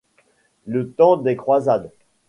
Le 0.65 0.89
temps 0.89 1.15
des 1.17 1.35
croisades. 1.35 1.91